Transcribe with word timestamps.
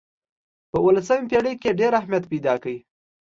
په 0.69 0.77
اولسمه 0.83 1.27
پېړۍ 1.29 1.53
کې 1.61 1.69
یې 1.71 1.77
ډېر 1.79 1.91
اهمیت 1.99 2.23
پیدا 2.31 2.53
کړ. 2.63 2.73